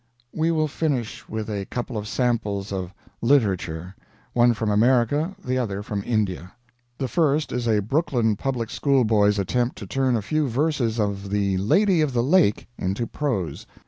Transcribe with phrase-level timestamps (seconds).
[0.33, 3.93] We will finish with a couple of samples of "literature,"
[4.33, 6.53] one from America, the other from India.
[6.97, 11.29] The first is a Brooklyn public school boy's attempt to turn a few verses of
[11.29, 13.67] the "Lady of the Lake" into prose.